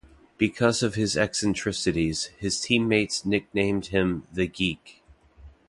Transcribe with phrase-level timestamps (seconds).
[0.39, 5.03] Because of his eccentricities, his teammates nicknamed him "The Geek".